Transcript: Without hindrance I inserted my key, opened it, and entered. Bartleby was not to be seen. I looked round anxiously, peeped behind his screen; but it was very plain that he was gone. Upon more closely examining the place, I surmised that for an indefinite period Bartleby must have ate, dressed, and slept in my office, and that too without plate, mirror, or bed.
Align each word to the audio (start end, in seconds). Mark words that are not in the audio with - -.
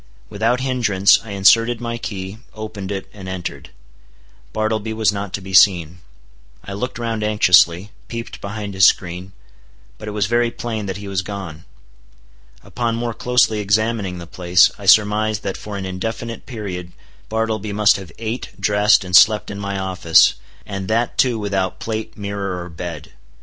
Without 0.31 0.61
hindrance 0.61 1.19
I 1.23 1.29
inserted 1.33 1.79
my 1.79 1.99
key, 1.99 2.39
opened 2.55 2.91
it, 2.91 3.07
and 3.13 3.29
entered. 3.29 3.69
Bartleby 4.51 4.93
was 4.93 5.11
not 5.11 5.31
to 5.33 5.41
be 5.41 5.53
seen. 5.53 5.99
I 6.63 6.73
looked 6.73 6.97
round 6.97 7.23
anxiously, 7.23 7.91
peeped 8.07 8.41
behind 8.41 8.73
his 8.73 8.83
screen; 8.83 9.31
but 9.99 10.07
it 10.07 10.17
was 10.17 10.25
very 10.25 10.49
plain 10.49 10.87
that 10.87 10.97
he 10.97 11.07
was 11.07 11.21
gone. 11.21 11.65
Upon 12.63 12.95
more 12.95 13.13
closely 13.13 13.59
examining 13.59 14.17
the 14.17 14.25
place, 14.25 14.71
I 14.79 14.87
surmised 14.87 15.43
that 15.43 15.55
for 15.55 15.77
an 15.77 15.85
indefinite 15.85 16.47
period 16.47 16.93
Bartleby 17.29 17.71
must 17.71 17.97
have 17.97 18.11
ate, 18.17 18.49
dressed, 18.59 19.03
and 19.03 19.15
slept 19.15 19.51
in 19.51 19.59
my 19.59 19.77
office, 19.77 20.33
and 20.65 20.87
that 20.87 21.15
too 21.15 21.37
without 21.37 21.79
plate, 21.79 22.17
mirror, 22.17 22.59
or 22.63 22.69
bed. 22.69 23.11